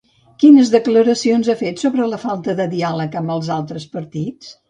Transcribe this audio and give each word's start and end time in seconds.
Quines 0.43 0.69
declaracions 0.75 1.49
ha 1.53 1.57
fet 1.59 1.83
sobre 1.83 2.09
la 2.13 2.19
falta 2.23 2.57
de 2.61 2.67
diàleg 2.73 3.21
amb 3.21 3.35
els 3.35 3.51
altres 3.59 3.89
partits? 3.97 4.53